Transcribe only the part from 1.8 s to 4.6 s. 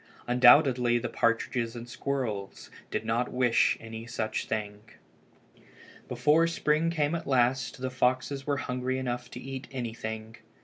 the squirrels did not wish any such